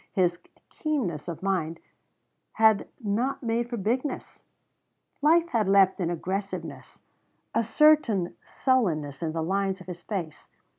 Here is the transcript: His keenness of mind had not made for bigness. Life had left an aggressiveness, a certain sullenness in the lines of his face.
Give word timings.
His 0.13 0.39
keenness 0.71 1.27
of 1.27 1.43
mind 1.43 1.79
had 2.53 2.87
not 2.99 3.43
made 3.43 3.69
for 3.69 3.77
bigness. 3.77 4.41
Life 5.21 5.49
had 5.49 5.67
left 5.69 5.99
an 5.99 6.09
aggressiveness, 6.09 7.01
a 7.53 7.63
certain 7.63 8.35
sullenness 8.43 9.21
in 9.21 9.33
the 9.33 9.43
lines 9.43 9.79
of 9.79 9.85
his 9.85 10.01
face. 10.01 10.49